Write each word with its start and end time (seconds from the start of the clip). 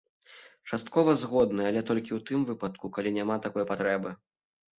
Часткова 0.69 1.13
згодны, 1.23 1.63
але 1.73 1.83
толькі 1.89 2.11
ў 2.17 2.25
тым 2.31 2.39
выпадку, 2.49 2.91
калі 2.97 3.13
няма 3.19 3.39
такой 3.45 3.69
патрэбы. 3.75 4.17